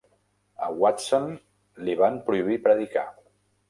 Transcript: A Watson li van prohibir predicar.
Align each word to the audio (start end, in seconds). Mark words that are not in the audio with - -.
A 0.67 0.69
Watson 0.85 1.29
li 1.85 1.99
van 2.03 2.21
prohibir 2.31 2.61
predicar. 2.69 3.09